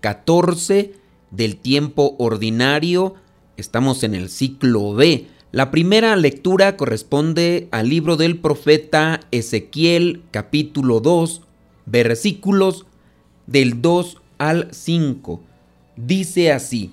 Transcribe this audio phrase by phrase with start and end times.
[0.00, 0.94] 14
[1.30, 3.14] del tiempo ordinario.
[3.56, 5.26] Estamos en el ciclo B.
[5.52, 11.42] La primera lectura corresponde al libro del profeta Ezequiel capítulo 2
[11.86, 12.86] versículos
[13.46, 15.40] del 2 al 5.
[15.96, 16.92] Dice así,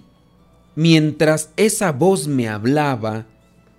[0.76, 3.28] mientras esa voz me hablaba,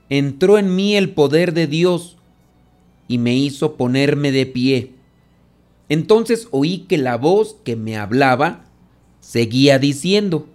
[0.08, 2.16] entró en mí el poder de Dios
[3.08, 4.92] y me hizo ponerme de pie.
[5.88, 8.67] Entonces oí que la voz que me hablaba
[9.28, 10.46] seguía diciendo,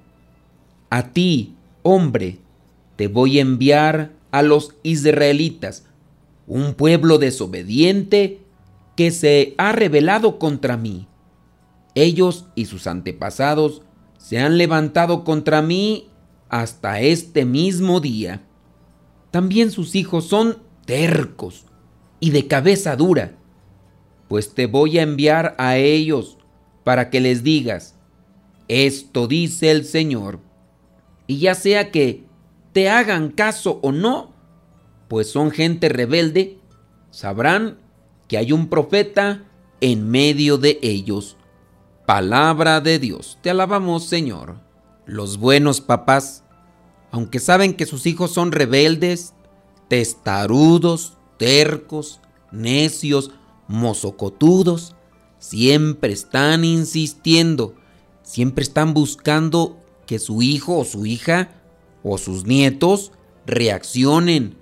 [0.89, 2.39] A ti, hombre,
[2.95, 5.85] te voy a enviar a los israelitas,
[6.47, 8.39] un pueblo desobediente
[8.95, 11.05] que se ha rebelado contra mí.
[11.93, 13.83] Ellos y sus antepasados
[14.17, 16.07] se han levantado contra mí
[16.49, 18.41] hasta este mismo día.
[19.29, 21.65] También sus hijos son tercos
[22.19, 23.35] y de cabeza dura,
[24.27, 26.39] pues te voy a enviar a ellos
[26.83, 27.93] para que les digas,
[28.67, 30.39] esto dice el Señor,
[31.27, 32.23] y ya sea que
[32.71, 34.33] te hagan caso o no,
[35.07, 36.59] pues son gente rebelde,
[37.11, 37.77] sabrán
[38.27, 39.43] que hay un profeta
[39.81, 41.37] en medio de ellos.
[42.05, 44.55] Palabra de Dios, te alabamos Señor.
[45.05, 46.43] Los buenos papás,
[47.11, 49.33] aunque saben que sus hijos son rebeldes,
[49.87, 53.31] testarudos, tercos, necios,
[53.67, 54.95] mozocotudos,
[55.39, 57.75] siempre están insistiendo,
[58.23, 61.49] siempre están buscando que su hijo o su hija
[62.01, 63.11] o sus nietos
[63.45, 64.55] reaccionen.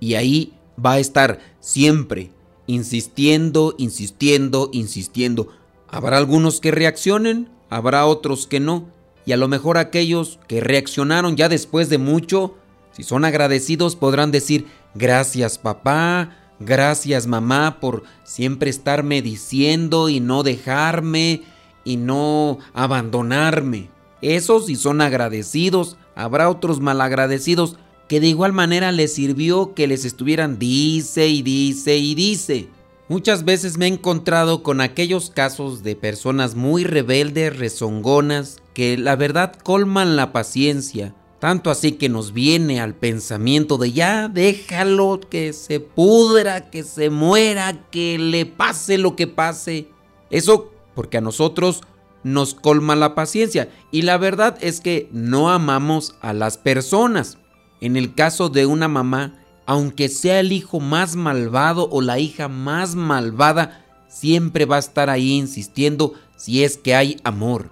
[0.00, 0.52] Y ahí
[0.84, 2.30] va a estar siempre
[2.66, 5.48] insistiendo, insistiendo, insistiendo.
[5.88, 8.88] Habrá algunos que reaccionen, habrá otros que no.
[9.26, 12.54] Y a lo mejor aquellos que reaccionaron ya después de mucho,
[12.92, 20.42] si son agradecidos podrán decir, gracias papá, gracias mamá por siempre estarme diciendo y no
[20.42, 21.42] dejarme
[21.84, 23.90] y no abandonarme.
[24.22, 27.76] Esos si son agradecidos, habrá otros malagradecidos
[28.08, 32.68] que de igual manera les sirvió que les estuvieran dice y dice y dice.
[33.08, 39.14] Muchas veces me he encontrado con aquellos casos de personas muy rebeldes, rezongonas, que la
[39.14, 45.52] verdad colman la paciencia tanto así que nos viene al pensamiento de ya déjalo que
[45.52, 49.88] se pudra, que se muera, que le pase lo que pase.
[50.30, 51.82] Eso porque a nosotros
[52.22, 53.68] nos colma la paciencia.
[53.90, 57.38] Y la verdad es que no amamos a las personas.
[57.80, 62.48] En el caso de una mamá, aunque sea el hijo más malvado o la hija
[62.48, 67.70] más malvada, siempre va a estar ahí insistiendo si es que hay amor.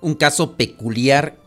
[0.00, 1.38] Un caso peculiar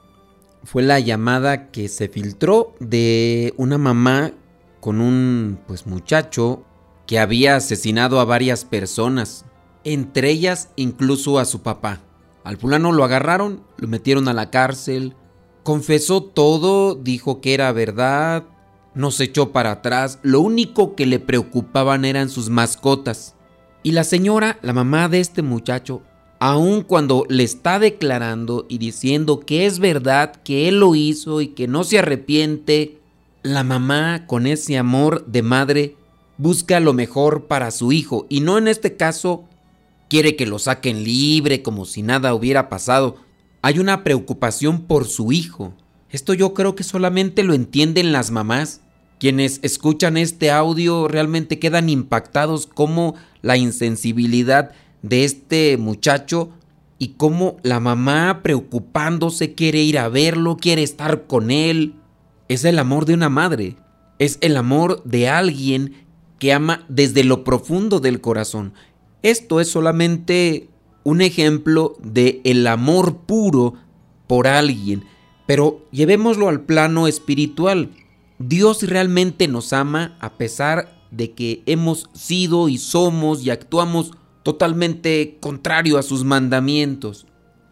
[0.63, 4.31] fue la llamada que se filtró de una mamá
[4.79, 6.63] con un pues muchacho
[7.07, 9.45] que había asesinado a varias personas,
[9.83, 12.01] entre ellas incluso a su papá.
[12.43, 15.15] Al fulano lo agarraron, lo metieron a la cárcel,
[15.63, 18.43] confesó todo, dijo que era verdad,
[18.95, 23.35] no se echó para atrás, lo único que le preocupaban eran sus mascotas.
[23.81, 26.01] Y la señora, la mamá de este muchacho,
[26.39, 31.47] aun cuando le está declarando y diciendo que es verdad que él lo hizo y
[31.49, 32.99] que no se arrepiente,
[33.43, 35.95] la mamá con ese amor de madre
[36.37, 39.45] busca lo mejor para su hijo y no en este caso
[40.09, 43.17] quiere que lo saquen libre como si nada hubiera pasado.
[43.61, 45.73] Hay una preocupación por su hijo.
[46.09, 48.81] Esto yo creo que solamente lo entienden las mamás.
[49.19, 54.71] Quienes escuchan este audio realmente quedan impactados como la insensibilidad
[55.01, 56.51] de este muchacho
[56.99, 61.95] y cómo la mamá preocupándose quiere ir a verlo, quiere estar con él.
[62.47, 63.77] Es el amor de una madre,
[64.19, 66.05] es el amor de alguien
[66.39, 68.73] que ama desde lo profundo del corazón.
[69.23, 70.67] Esto es solamente
[71.05, 73.75] un ejemplo de el amor puro
[74.27, 75.05] por alguien,
[75.47, 77.91] pero llevémoslo al plano espiritual.
[78.37, 84.11] Dios realmente nos ama a pesar de que hemos sido y somos y actuamos
[84.43, 87.25] totalmente contrario a sus mandamientos.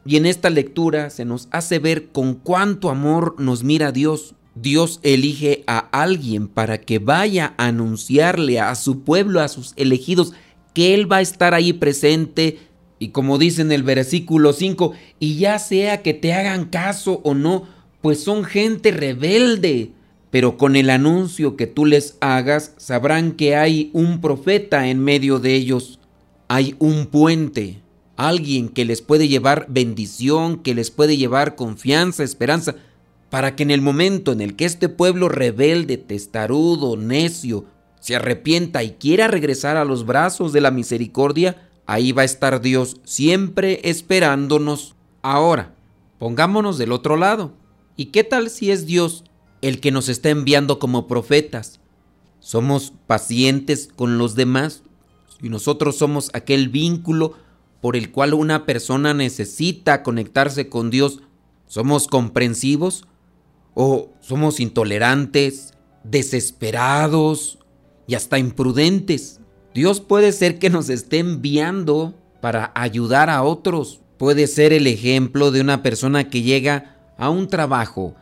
[0.05, 4.35] Y en esta lectura se nos hace ver con cuánto amor nos mira Dios.
[4.55, 10.33] Dios elige a alguien para que vaya a anunciarle a su pueblo, a sus elegidos,
[10.73, 12.59] que Él va a estar ahí presente
[12.99, 17.33] Y como dice en el versículo 5, y ya sea que te hagan caso o
[17.33, 17.67] no,
[18.01, 19.91] pues son gente rebelde.
[20.29, 25.39] Pero con el anuncio que tú les hagas, sabrán que hay un profeta en medio
[25.39, 25.99] de ellos.
[26.47, 27.81] Hay un puente,
[28.17, 32.75] alguien que les puede llevar bendición, que les puede llevar confianza, esperanza,
[33.31, 37.65] para que en el momento en el que este pueblo rebelde, testarudo, necio,
[38.01, 42.59] se arrepienta y quiera regresar a los brazos de la misericordia, ahí va a estar
[42.59, 44.95] Dios siempre esperándonos.
[45.21, 45.75] Ahora,
[46.17, 47.53] pongámonos del otro lado.
[47.95, 49.23] ¿Y qué tal si es Dios
[49.61, 51.79] el que nos está enviando como profetas?
[52.39, 54.81] ¿Somos pacientes con los demás?
[55.39, 57.35] Y nosotros somos aquel vínculo
[57.81, 61.21] por el cual una persona necesita conectarse con Dios,
[61.67, 63.05] ¿somos comprensivos?
[63.75, 67.59] ¿O somos intolerantes, desesperados
[68.11, 69.39] y hasta imprudentes?
[69.73, 74.01] Dios puede ser que nos esté enviando para ayudar a otros.
[74.17, 78.13] Puede ser el ejemplo de una persona que llega a un trabajo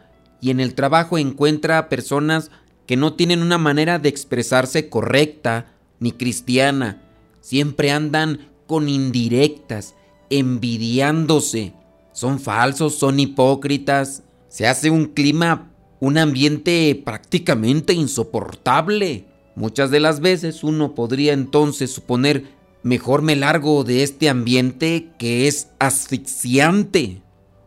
[0.41, 2.51] y en el trabajo encuentra personas
[2.85, 7.01] que no tienen una manera de expresarse correcta ni cristiana.
[7.41, 9.95] Siempre andan con indirectas,
[10.29, 11.73] envidiándose.
[12.11, 14.21] Son falsos, son hipócritas.
[14.49, 19.25] Se hace un clima, un ambiente prácticamente insoportable.
[19.59, 22.45] Muchas de las veces uno podría entonces suponer,
[22.81, 27.21] mejor me largo de este ambiente que es asfixiante.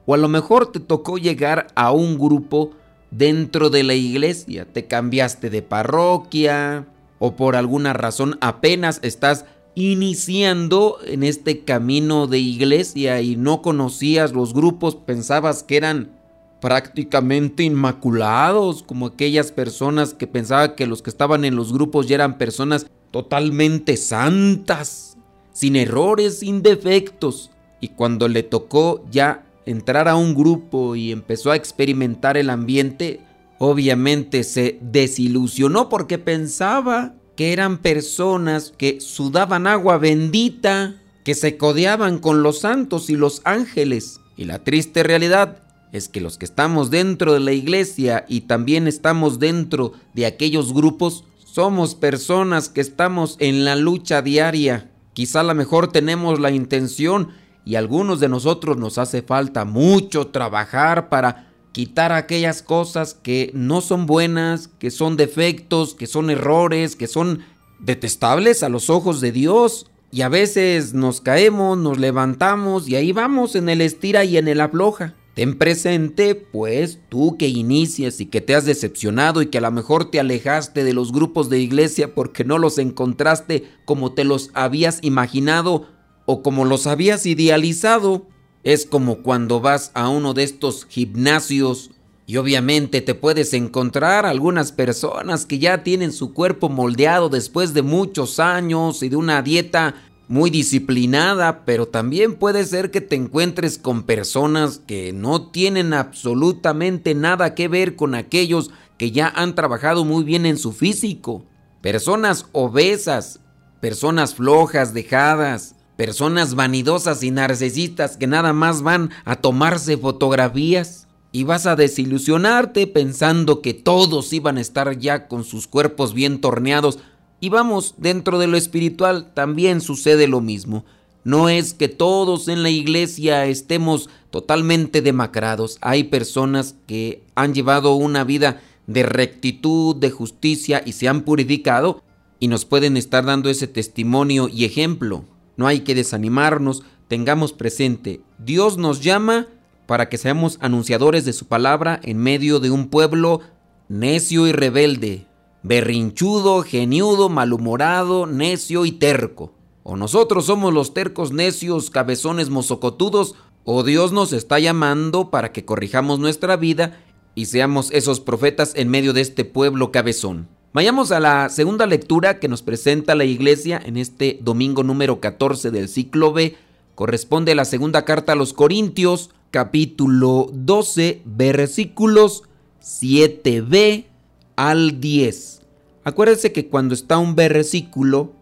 [0.06, 2.70] O a lo mejor te tocó llegar a un grupo
[3.10, 10.96] dentro de la iglesia, te cambiaste de parroquia o por alguna razón apenas estás iniciando
[11.04, 16.21] en este camino de iglesia y no conocías los grupos, pensabas que eran
[16.62, 22.14] prácticamente inmaculados, como aquellas personas que pensaban que los que estaban en los grupos ya
[22.14, 25.18] eran personas totalmente santas,
[25.52, 27.50] sin errores, sin defectos.
[27.80, 33.18] Y cuando le tocó ya entrar a un grupo y empezó a experimentar el ambiente,
[33.58, 40.94] obviamente se desilusionó porque pensaba que eran personas que sudaban agua bendita,
[41.24, 44.20] que se codeaban con los santos y los ángeles.
[44.36, 45.58] Y la triste realidad
[45.92, 50.72] es que los que estamos dentro de la iglesia y también estamos dentro de aquellos
[50.72, 54.90] grupos, somos personas que estamos en la lucha diaria.
[55.12, 57.28] Quizá a lo mejor tenemos la intención
[57.66, 63.50] y a algunos de nosotros nos hace falta mucho trabajar para quitar aquellas cosas que
[63.52, 67.40] no son buenas, que son defectos, que son errores, que son
[67.80, 69.86] detestables a los ojos de Dios.
[70.10, 74.48] Y a veces nos caemos, nos levantamos y ahí vamos en el estira y en
[74.48, 75.14] el afloja.
[75.34, 79.70] Ten presente, pues, tú que inicias y que te has decepcionado y que a lo
[79.70, 84.50] mejor te alejaste de los grupos de iglesia porque no los encontraste como te los
[84.52, 85.88] habías imaginado
[86.26, 88.26] o como los habías idealizado.
[88.62, 91.90] Es como cuando vas a uno de estos gimnasios
[92.26, 97.82] y obviamente te puedes encontrar algunas personas que ya tienen su cuerpo moldeado después de
[97.82, 99.94] muchos años y de una dieta
[100.28, 107.14] muy disciplinada, pero también puede ser que te encuentres con personas que no tienen absolutamente
[107.14, 111.44] nada que ver con aquellos que ya han trabajado muy bien en su físico.
[111.80, 113.40] Personas obesas,
[113.80, 121.08] personas flojas, dejadas, personas vanidosas y narcisistas que nada más van a tomarse fotografías.
[121.34, 126.42] Y vas a desilusionarte pensando que todos iban a estar ya con sus cuerpos bien
[126.42, 126.98] torneados
[127.42, 130.84] y vamos, dentro de lo espiritual también sucede lo mismo.
[131.24, 135.76] No es que todos en la iglesia estemos totalmente demacrados.
[135.80, 142.04] Hay personas que han llevado una vida de rectitud, de justicia y se han purificado
[142.38, 145.24] y nos pueden estar dando ese testimonio y ejemplo.
[145.56, 149.48] No hay que desanimarnos, tengamos presente, Dios nos llama
[149.86, 153.40] para que seamos anunciadores de su palabra en medio de un pueblo
[153.88, 155.26] necio y rebelde,
[155.62, 159.52] berrinchudo, geniudo, malhumorado, necio y terco.
[159.82, 165.64] O nosotros somos los tercos necios, cabezones mozocotudos, o Dios nos está llamando para que
[165.64, 167.00] corrijamos nuestra vida
[167.34, 170.48] y seamos esos profetas en medio de este pueblo cabezón.
[170.72, 175.70] Vayamos a la segunda lectura que nos presenta la iglesia en este domingo número 14
[175.70, 176.56] del ciclo B.
[176.94, 182.44] Corresponde a la segunda carta a los Corintios, capítulo 12, versículos
[182.82, 184.11] 7b
[184.56, 185.60] al 10.
[186.04, 188.32] Acuérdense que cuando está un versículo,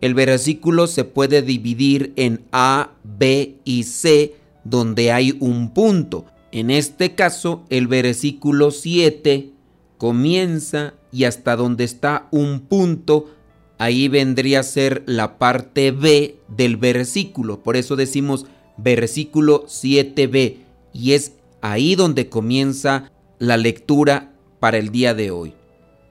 [0.00, 4.34] el versículo se puede dividir en A, B y C,
[4.64, 6.24] donde hay un punto.
[6.52, 9.50] En este caso, el versículo 7
[9.98, 13.30] comienza y hasta donde está un punto
[13.80, 17.62] ahí vendría a ser la parte B del versículo.
[17.62, 18.44] Por eso decimos
[18.76, 20.56] versículo 7b.
[20.92, 25.54] Y es ahí donde comienza la lectura para el día de hoy.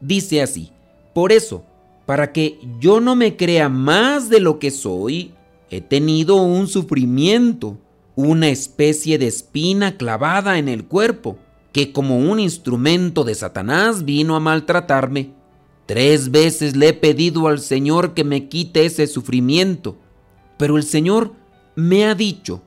[0.02, 0.72] Dice así,
[1.14, 1.64] por eso,
[2.06, 5.34] para que yo no me crea más de lo que soy,
[5.70, 7.78] he tenido un sufrimiento,
[8.16, 11.38] una especie de espina clavada en el cuerpo,
[11.72, 15.32] que como un instrumento de Satanás vino a maltratarme.
[15.86, 19.98] Tres veces le he pedido al Señor que me quite ese sufrimiento,
[20.58, 21.34] pero el Señor
[21.76, 22.62] me ha dicho,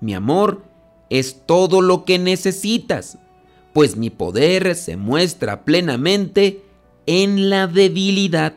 [0.00, 0.62] mi amor
[1.10, 3.18] es todo lo que necesitas,
[3.72, 6.61] pues mi poder se muestra plenamente
[7.06, 8.54] en la debilidad.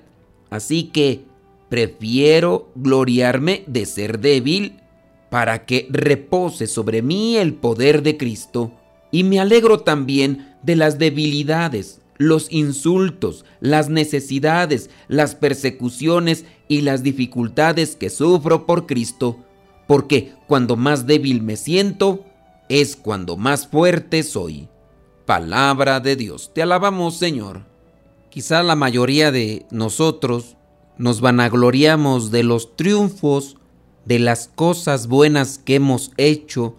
[0.49, 1.25] Así que
[1.69, 4.79] prefiero gloriarme de ser débil
[5.29, 8.71] para que repose sobre mí el poder de Cristo.
[9.11, 17.03] Y me alegro también de las debilidades, los insultos, las necesidades, las persecuciones y las
[17.03, 19.37] dificultades que sufro por Cristo,
[19.87, 22.25] porque cuando más débil me siento,
[22.69, 24.67] es cuando más fuerte soy.
[25.25, 27.74] Palabra de Dios, te alabamos Señor.
[28.35, 30.57] Quizá la mayoría de nosotros
[30.97, 33.55] nos vanagloriamos de los triunfos,
[34.03, 36.75] de las cosas buenas que hemos hecho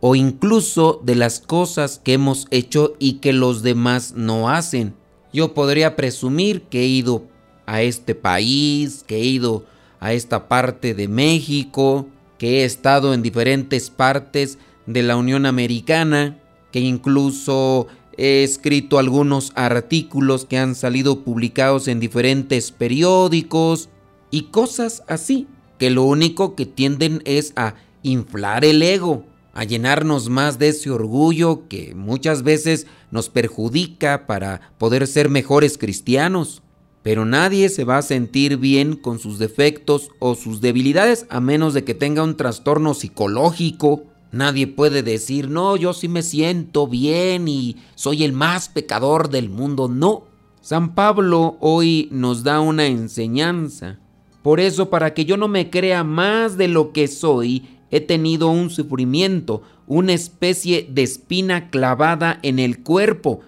[0.00, 4.94] o incluso de las cosas que hemos hecho y que los demás no hacen.
[5.30, 7.24] Yo podría presumir que he ido
[7.66, 9.66] a este país, que he ido
[10.00, 12.06] a esta parte de México,
[12.38, 14.56] que he estado en diferentes partes
[14.86, 16.38] de la Unión Americana,
[16.72, 23.88] que incluso he escrito algunos artículos que han salido publicados en diferentes periódicos
[24.30, 25.46] y cosas así,
[25.78, 30.90] que lo único que tienden es a inflar el ego, a llenarnos más de ese
[30.90, 36.62] orgullo que muchas veces nos perjudica para poder ser mejores cristianos.
[37.02, 41.74] Pero nadie se va a sentir bien con sus defectos o sus debilidades a menos
[41.74, 47.46] de que tenga un trastorno psicológico Nadie puede decir, no, yo sí me siento bien
[47.46, 49.86] y soy el más pecador del mundo.
[49.86, 50.24] No.
[50.60, 54.00] San Pablo hoy nos da una enseñanza.
[54.42, 58.48] Por eso, para que yo no me crea más de lo que soy, he tenido
[58.48, 63.42] un sufrimiento, una especie de espina clavada en el cuerpo.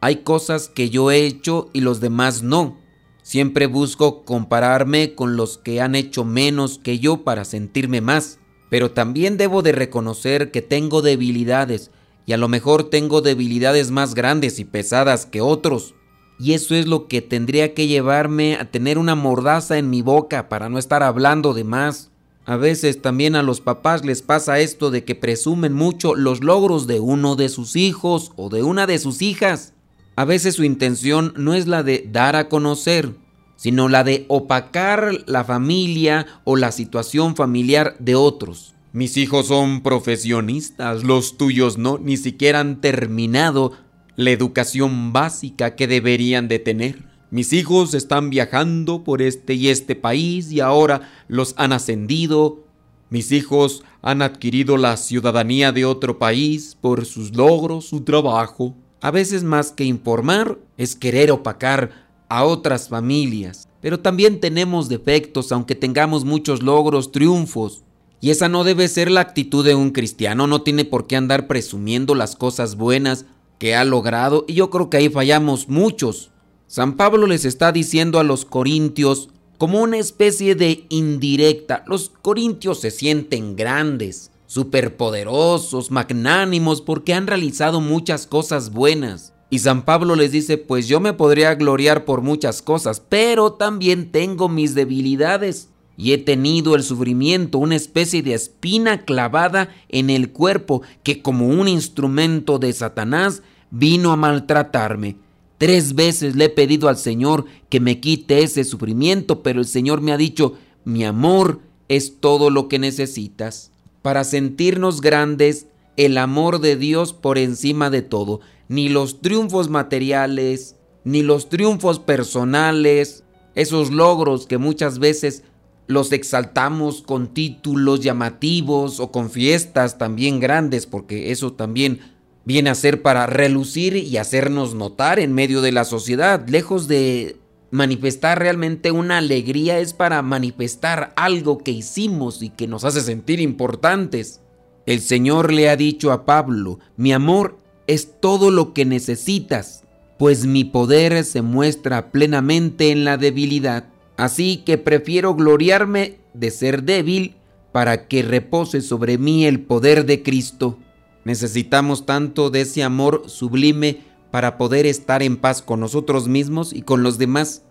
[0.00, 2.78] Hay cosas que yo he hecho y los demás no.
[3.20, 8.38] Siempre busco compararme con los que han hecho menos que yo para sentirme más
[8.72, 11.90] pero también debo de reconocer que tengo debilidades
[12.24, 15.94] y a lo mejor tengo debilidades más grandes y pesadas que otros.
[16.38, 20.48] Y eso es lo que tendría que llevarme a tener una mordaza en mi boca
[20.48, 22.12] para no estar hablando de más.
[22.46, 26.86] A veces también a los papás les pasa esto de que presumen mucho los logros
[26.86, 29.74] de uno de sus hijos o de una de sus hijas.
[30.16, 33.10] A veces su intención no es la de dar a conocer,
[33.56, 38.74] sino la de opacar la familia o la situación familiar de otros.
[38.92, 43.72] Mis hijos son profesionistas, los tuyos no, ni siquiera han terminado
[44.16, 47.12] la educación básica que deberían de tener.
[47.30, 52.66] Mis hijos están viajando por este y este país y ahora los han ascendido.
[53.08, 58.74] Mis hijos han adquirido la ciudadanía de otro país por sus logros, su trabajo.
[59.00, 62.01] A veces más que informar es querer opacar
[62.32, 63.68] a otras familias.
[63.82, 67.84] Pero también tenemos defectos, aunque tengamos muchos logros, triunfos.
[68.22, 71.46] Y esa no debe ser la actitud de un cristiano, no tiene por qué andar
[71.46, 73.26] presumiendo las cosas buenas
[73.58, 76.30] que ha logrado, y yo creo que ahí fallamos muchos.
[76.68, 81.84] San Pablo les está diciendo a los corintios como una especie de indirecta.
[81.86, 89.34] Los corintios se sienten grandes, superpoderosos, magnánimos, porque han realizado muchas cosas buenas.
[89.52, 94.10] Y San Pablo les dice, pues yo me podría gloriar por muchas cosas, pero también
[94.10, 95.68] tengo mis debilidades.
[95.98, 101.48] Y he tenido el sufrimiento, una especie de espina clavada en el cuerpo que como
[101.48, 105.16] un instrumento de Satanás vino a maltratarme.
[105.58, 110.00] Tres veces le he pedido al Señor que me quite ese sufrimiento, pero el Señor
[110.00, 110.54] me ha dicho,
[110.86, 113.70] mi amor es todo lo que necesitas.
[114.00, 115.66] Para sentirnos grandes,
[116.04, 118.40] el amor de Dios por encima de todo
[118.72, 123.22] ni los triunfos materiales, ni los triunfos personales,
[123.54, 125.42] esos logros que muchas veces
[125.88, 132.00] los exaltamos con títulos llamativos o con fiestas también grandes, porque eso también
[132.46, 137.36] viene a ser para relucir y hacernos notar en medio de la sociedad, lejos de
[137.70, 143.38] manifestar realmente una alegría, es para manifestar algo que hicimos y que nos hace sentir
[143.38, 144.41] importantes.
[144.86, 149.84] El Señor le ha dicho a Pablo, mi amor es todo lo que necesitas,
[150.18, 153.84] pues mi poder se muestra plenamente en la debilidad.
[154.16, 157.36] Así que prefiero gloriarme de ser débil
[157.72, 160.78] para que repose sobre mí el poder de Cristo.
[161.24, 166.82] Necesitamos tanto de ese amor sublime para poder estar en paz con nosotros mismos y
[166.82, 167.62] con los demás.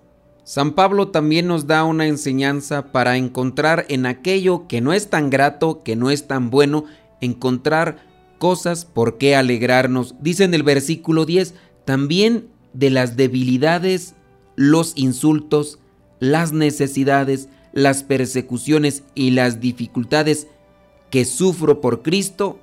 [0.43, 5.29] San Pablo también nos da una enseñanza para encontrar en aquello que no es tan
[5.29, 6.85] grato, que no es tan bueno,
[7.21, 8.05] encontrar
[8.37, 10.15] cosas por qué alegrarnos.
[10.19, 11.53] Dice en el versículo 10,
[11.85, 14.15] también de las debilidades,
[14.55, 15.79] los insultos,
[16.19, 20.47] las necesidades, las persecuciones y las dificultades
[21.09, 22.59] que sufro por Cristo,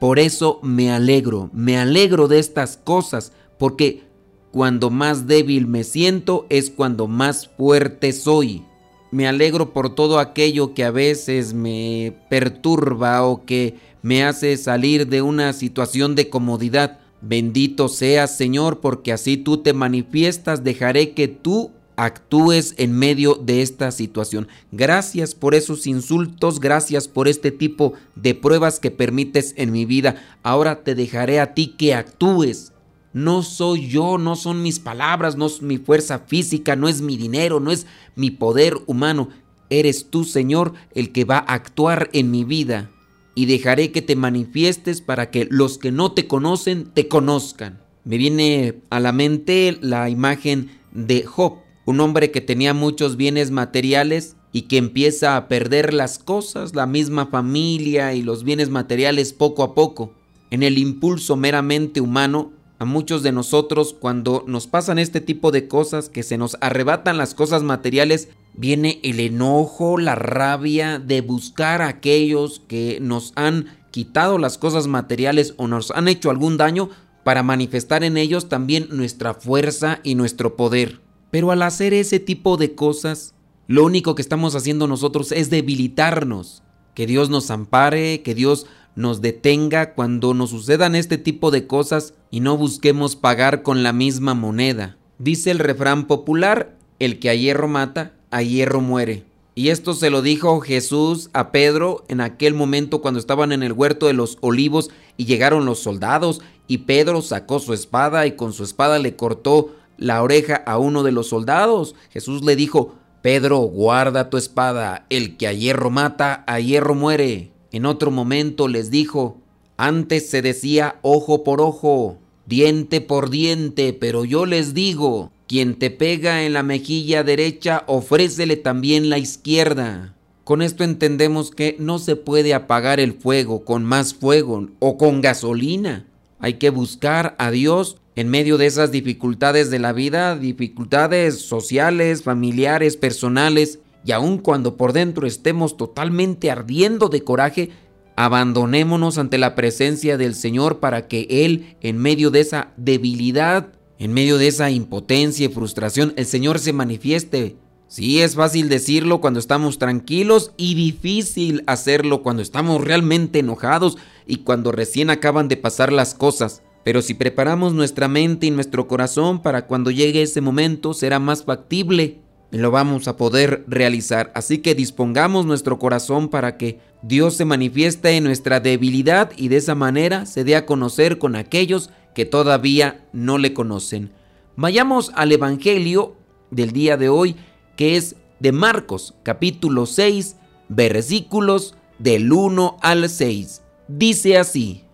[0.00, 4.02] por eso me alegro, me alegro de estas cosas, porque
[4.50, 8.64] cuando más débil me siento es cuando más fuerte soy.
[9.10, 15.08] Me alegro por todo aquello que a veces me perturba o que me hace salir
[15.08, 16.98] de una situación de comodidad.
[17.22, 23.62] Bendito seas Señor, porque así tú te manifiestas, dejaré que tú actúes en medio de
[23.62, 24.46] esta situación.
[24.72, 30.22] Gracias por esos insultos, gracias por este tipo de pruebas que permites en mi vida.
[30.42, 32.72] Ahora te dejaré a ti que actúes
[33.14, 37.16] no soy yo, no son mis palabras, no es mi fuerza física, no es mi
[37.16, 39.30] dinero, no es mi poder humano.
[39.70, 42.90] Eres tú, Señor, el que va a actuar en mi vida.
[43.34, 47.80] Y dejaré que te manifiestes para que los que no te conocen te conozcan.
[48.04, 53.50] Me viene a la mente la imagen de Job, un hombre que tenía muchos bienes
[53.50, 59.32] materiales y que empieza a perder las cosas, la misma familia y los bienes materiales
[59.32, 60.14] poco a poco.
[60.50, 65.68] En el impulso meramente humano, a muchos de nosotros cuando nos pasan este tipo de
[65.68, 71.82] cosas, que se nos arrebatan las cosas materiales, viene el enojo, la rabia de buscar
[71.82, 76.90] a aquellos que nos han quitado las cosas materiales o nos han hecho algún daño
[77.22, 81.00] para manifestar en ellos también nuestra fuerza y nuestro poder.
[81.30, 83.34] Pero al hacer ese tipo de cosas,
[83.66, 86.62] lo único que estamos haciendo nosotros es debilitarnos.
[86.94, 92.14] Que Dios nos ampare, que Dios nos detenga cuando nos sucedan este tipo de cosas
[92.30, 94.96] y no busquemos pagar con la misma moneda.
[95.18, 99.24] Dice el refrán popular, el que a hierro mata, a hierro muere.
[99.56, 103.72] Y esto se lo dijo Jesús a Pedro en aquel momento cuando estaban en el
[103.72, 108.52] huerto de los olivos y llegaron los soldados y Pedro sacó su espada y con
[108.52, 111.94] su espada le cortó la oreja a uno de los soldados.
[112.10, 117.53] Jesús le dijo, Pedro, guarda tu espada, el que a hierro mata, a hierro muere.
[117.74, 119.36] En otro momento les dijo,
[119.76, 125.90] antes se decía ojo por ojo, diente por diente, pero yo les digo, quien te
[125.90, 130.14] pega en la mejilla derecha, ofrécele también la izquierda.
[130.44, 135.20] Con esto entendemos que no se puede apagar el fuego con más fuego o con
[135.20, 136.06] gasolina.
[136.38, 142.22] Hay que buscar a Dios en medio de esas dificultades de la vida, dificultades sociales,
[142.22, 147.70] familiares, personales, y aun cuando por dentro estemos totalmente ardiendo de coraje,
[148.16, 154.12] abandonémonos ante la presencia del Señor para que Él, en medio de esa debilidad, en
[154.12, 157.56] medio de esa impotencia y frustración, el Señor se manifieste.
[157.86, 164.38] Sí, es fácil decirlo cuando estamos tranquilos y difícil hacerlo cuando estamos realmente enojados y
[164.38, 166.62] cuando recién acaban de pasar las cosas.
[166.82, 171.44] Pero si preparamos nuestra mente y nuestro corazón para cuando llegue ese momento, será más
[171.44, 172.23] factible
[172.60, 174.30] lo vamos a poder realizar.
[174.34, 179.56] Así que dispongamos nuestro corazón para que Dios se manifieste en nuestra debilidad y de
[179.56, 184.12] esa manera se dé a conocer con aquellos que todavía no le conocen.
[184.56, 186.14] Vayamos al Evangelio
[186.50, 187.36] del día de hoy,
[187.76, 190.36] que es de Marcos, capítulo 6,
[190.68, 193.62] versículos del 1 al 6.
[193.88, 194.84] Dice así,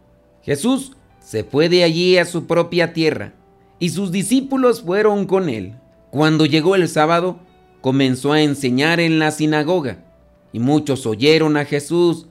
[0.43, 3.35] Jesús se fue de allí a su propia tierra,
[3.79, 5.75] y sus discípulos fueron con él.
[6.11, 7.39] Cuando llegó el sábado,
[7.81, 10.05] comenzó a enseñar en la sinagoga,
[10.53, 12.27] y muchos oyeron a Jesús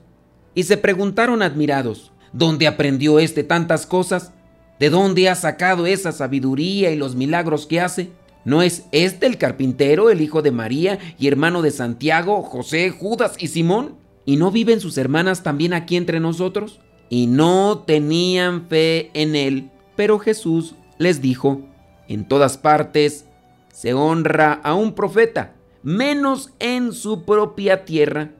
[0.54, 4.32] y se preguntaron admirados, ¿dónde aprendió éste tantas cosas?
[4.78, 8.10] ¿De dónde ha sacado esa sabiduría y los milagros que hace?
[8.44, 13.36] ¿No es este el carpintero, el hijo de María y hermano de Santiago, José, Judas
[13.38, 13.96] y Simón?
[14.24, 16.80] ¿Y no viven sus hermanas también aquí entre nosotros?
[17.10, 19.70] Y no tenían fe en él.
[19.96, 21.60] Pero Jesús les dijo,
[22.08, 23.26] en todas partes
[23.80, 28.32] se honra a un profeta, menos en su propia tierra,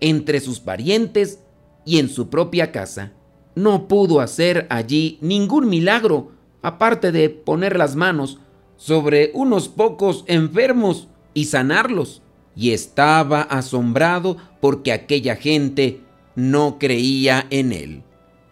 [0.00, 1.38] entre sus parientes
[1.84, 3.12] y en su propia casa.
[3.54, 8.40] No pudo hacer allí ningún milagro, aparte de poner las manos
[8.76, 12.20] sobre unos pocos enfermos y sanarlos.
[12.56, 16.00] Y estaba asombrado porque aquella gente
[16.34, 18.02] no creía en él.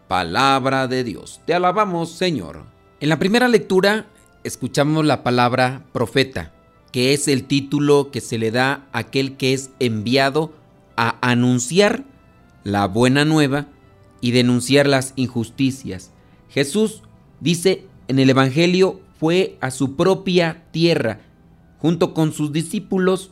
[0.06, 1.40] Palabra de Dios.
[1.44, 2.66] Te alabamos, Señor.
[3.00, 4.06] En la primera lectura
[4.44, 6.52] escuchamos la palabra profeta.
[6.92, 10.52] que es el título que se le da a aquel que es enviado
[10.96, 12.04] a anunciar
[12.64, 13.68] la buena nueva
[14.20, 16.10] y denunciar las injusticias.
[16.48, 17.02] Jesús
[17.38, 21.20] dice en el Evangelio fue a su propia tierra
[21.78, 23.30] junto con sus discípulos.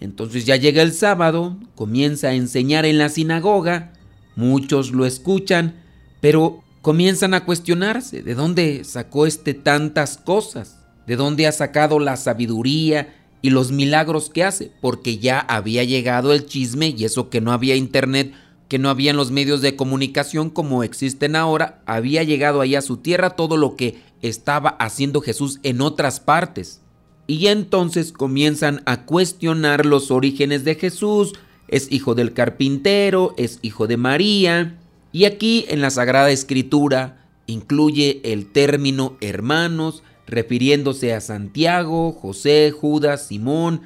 [0.00, 3.92] Entonces ya llega el sábado, comienza a enseñar en la sinagoga,
[4.34, 5.76] muchos lo escuchan,
[6.20, 12.16] pero comienzan a cuestionarse de dónde sacó este tantas cosas, de dónde ha sacado la
[12.16, 17.40] sabiduría y los milagros que hace, porque ya había llegado el chisme y eso que
[17.40, 18.34] no había internet,
[18.68, 22.98] que no habían los medios de comunicación como existen ahora, había llegado ahí a su
[22.98, 26.82] tierra todo lo que estaba haciendo Jesús en otras partes.
[27.26, 31.32] Y entonces comienzan a cuestionar los orígenes de Jesús,
[31.66, 34.78] es hijo del carpintero, es hijo de María,
[35.16, 43.28] y aquí en la Sagrada Escritura incluye el término hermanos, refiriéndose a Santiago, José, Judas,
[43.28, 43.80] Simón,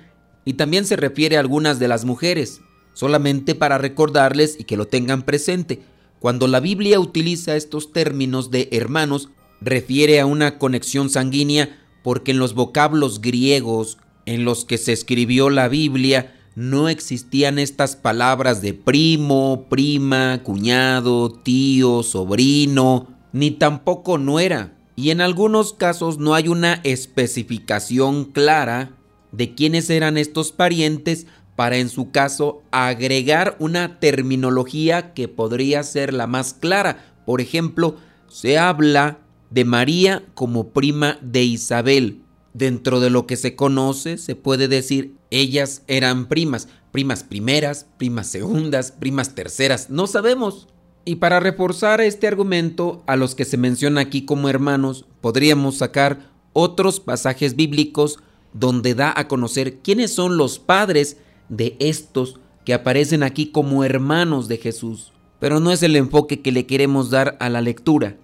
[0.45, 2.63] y también se refiere a algunas de las mujeres,
[2.95, 5.83] solamente para recordarles y que lo tengan presente.
[6.19, 9.29] Cuando la Biblia utiliza estos términos de hermanos,
[9.61, 15.49] refiere a una conexión sanguínea porque en los vocablos griegos en los que se escribió
[15.49, 24.75] la Biblia no existían estas palabras de primo, prima, cuñado, tío, sobrino, ni tampoco nuera
[25.01, 28.91] y en algunos casos no hay una especificación clara
[29.33, 36.13] de quiénes eran estos parientes para en su caso agregar una terminología que podría ser
[36.13, 37.15] la más clara.
[37.25, 37.97] Por ejemplo,
[38.29, 42.21] se habla de María como prima de Isabel.
[42.53, 48.27] Dentro de lo que se conoce, se puede decir ellas eran primas, primas primeras, primas
[48.27, 50.69] segundas, primas terceras, no sabemos.
[51.05, 56.31] Y para reforzar este argumento a los que se menciona aquí como hermanos, podríamos sacar
[56.53, 58.19] otros pasajes bíblicos
[58.53, 61.17] donde da a conocer quiénes son los padres
[61.49, 65.13] de estos que aparecen aquí como hermanos de Jesús.
[65.39, 68.17] Pero no es el enfoque que le queremos dar a la lectura.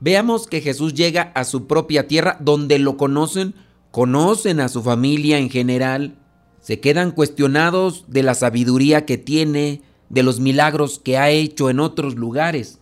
[0.00, 3.54] Veamos que Jesús llega a su propia tierra donde lo conocen,
[3.90, 6.18] conocen a su familia en general,
[6.64, 11.78] se quedan cuestionados de la sabiduría que tiene, de los milagros que ha hecho en
[11.78, 12.78] otros lugares,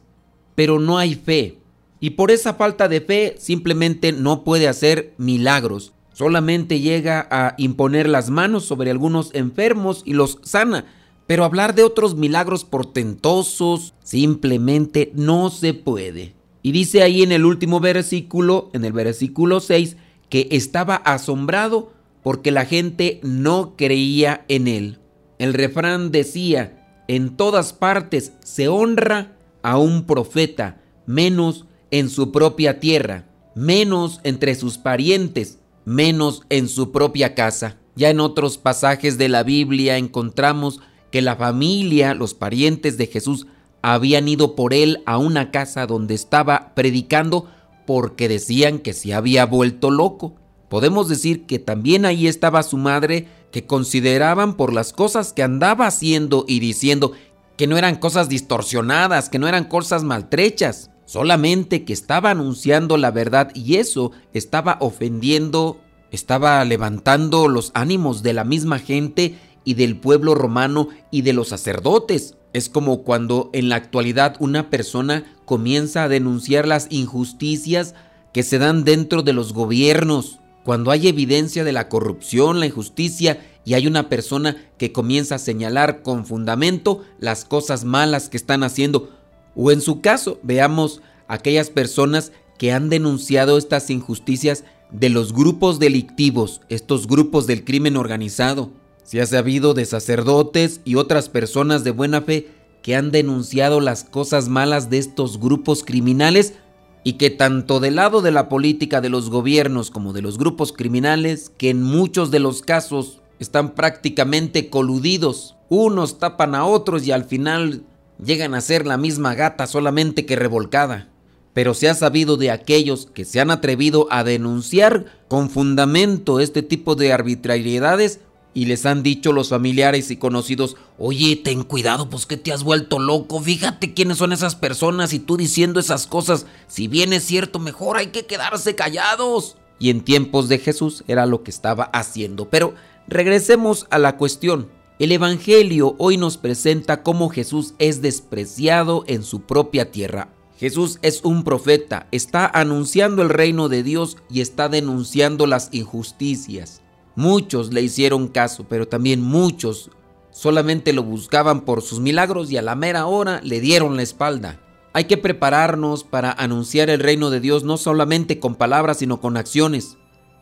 [0.54, 1.58] pero no hay fe.
[1.98, 5.94] Y por esa falta de fe simplemente no puede hacer milagros.
[6.12, 10.84] Solamente llega a imponer las manos sobre algunos enfermos y los sana.
[11.26, 16.34] Pero hablar de otros milagros portentosos simplemente no se puede.
[16.62, 19.96] Y dice ahí en el último versículo, en el versículo 6,
[20.28, 21.91] que estaba asombrado
[22.22, 24.98] porque la gente no creía en él.
[25.38, 32.80] El refrán decía, en todas partes se honra a un profeta, menos en su propia
[32.80, 37.76] tierra, menos entre sus parientes, menos en su propia casa.
[37.94, 40.80] Ya en otros pasajes de la Biblia encontramos
[41.10, 43.46] que la familia, los parientes de Jesús,
[43.82, 47.48] habían ido por él a una casa donde estaba predicando
[47.86, 50.36] porque decían que se había vuelto loco.
[50.72, 55.86] Podemos decir que también ahí estaba su madre que consideraban por las cosas que andaba
[55.86, 57.12] haciendo y diciendo
[57.58, 63.10] que no eran cosas distorsionadas, que no eran cosas maltrechas, solamente que estaba anunciando la
[63.10, 65.78] verdad y eso estaba ofendiendo,
[66.10, 71.48] estaba levantando los ánimos de la misma gente y del pueblo romano y de los
[71.48, 72.38] sacerdotes.
[72.54, 77.94] Es como cuando en la actualidad una persona comienza a denunciar las injusticias
[78.32, 83.40] que se dan dentro de los gobiernos, cuando hay evidencia de la corrupción, la injusticia
[83.64, 88.62] y hay una persona que comienza a señalar con fundamento las cosas malas que están
[88.62, 89.10] haciendo.
[89.54, 95.78] O en su caso, veamos aquellas personas que han denunciado estas injusticias de los grupos
[95.78, 98.70] delictivos, estos grupos del crimen organizado.
[99.04, 102.48] Se ha sabido de sacerdotes y otras personas de buena fe
[102.82, 106.54] que han denunciado las cosas malas de estos grupos criminales
[107.04, 110.72] y que tanto del lado de la política de los gobiernos como de los grupos
[110.72, 117.12] criminales, que en muchos de los casos están prácticamente coludidos, unos tapan a otros y
[117.12, 117.82] al final
[118.24, 121.08] llegan a ser la misma gata solamente que revolcada.
[121.54, 126.62] Pero se ha sabido de aquellos que se han atrevido a denunciar con fundamento este
[126.62, 128.20] tipo de arbitrariedades
[128.54, 132.64] y les han dicho los familiares y conocidos, oye, ten cuidado, pues que te has
[132.64, 137.24] vuelto loco, fíjate quiénes son esas personas y tú diciendo esas cosas, si bien es
[137.24, 139.56] cierto, mejor hay que quedarse callados.
[139.78, 142.48] Y en tiempos de Jesús era lo que estaba haciendo.
[142.48, 142.74] Pero
[143.08, 144.68] regresemos a la cuestión.
[145.00, 150.28] El Evangelio hoy nos presenta cómo Jesús es despreciado en su propia tierra.
[150.56, 156.82] Jesús es un profeta, está anunciando el reino de Dios y está denunciando las injusticias.
[157.14, 159.90] Muchos le hicieron caso, pero también muchos
[160.30, 164.58] solamente lo buscaban por sus milagros y a la mera hora le dieron la espalda.
[164.94, 169.36] Hay que prepararnos para anunciar el reino de Dios no solamente con palabras, sino con
[169.36, 169.96] acciones.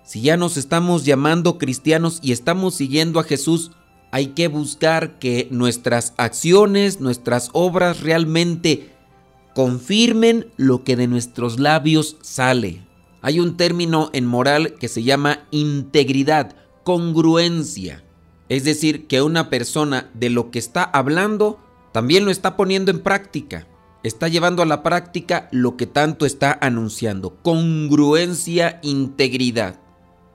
[0.05, 3.73] Si ya nos estamos llamando cristianos y estamos siguiendo a Jesús,
[4.11, 8.91] hay que buscar que nuestras acciones, nuestras obras realmente
[9.55, 12.81] confirmen lo que de nuestros labios sale.
[13.23, 18.03] Hay un término en moral que se llama integridad, congruencia.
[18.49, 21.59] Es decir, que una persona de lo que está hablando
[21.93, 23.67] también lo está poniendo en práctica.
[24.03, 27.37] Está llevando a la práctica lo que tanto está anunciando.
[27.43, 29.79] Congruencia, integridad.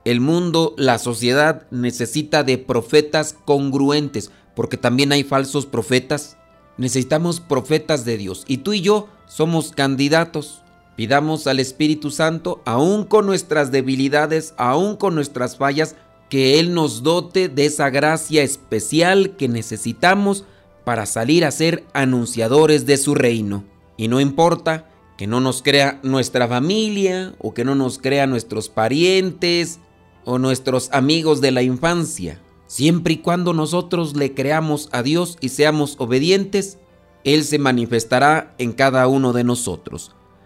[0.04, 6.36] El mundo, la sociedad necesita de profetas congruentes, porque también hay falsos profetas.
[6.78, 8.44] Necesitamos profetas de Dios.
[8.46, 10.62] Y tú y yo somos candidatos.
[10.96, 15.94] Pidamos al Espíritu Santo, aún con nuestras debilidades, aún con nuestras fallas,
[16.30, 20.44] que Él nos dote de esa gracia especial que necesitamos
[20.84, 23.64] para salir a ser anunciadores de su reino.
[23.96, 28.68] Y no importa que no nos crea nuestra familia o que no nos crea nuestros
[28.68, 29.78] parientes
[30.24, 32.40] o nuestros amigos de la infancia.
[32.66, 36.78] Siempre y cuando nosotros le creamos a Dios y seamos obedientes,
[37.22, 40.16] Él se manifestará en cada uno de nosotros.